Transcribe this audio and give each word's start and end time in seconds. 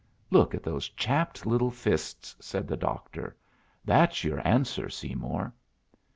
"Look 0.31 0.55
at 0.55 0.63
those 0.63 0.89
chapped 0.89 1.45
little 1.45 1.69
fists," 1.69 2.35
said 2.39 2.67
the 2.67 2.75
doctor. 2.75 3.37
"That's 3.85 4.23
your 4.23 4.41
answer, 4.47 4.89
Seymour!" 4.89 5.53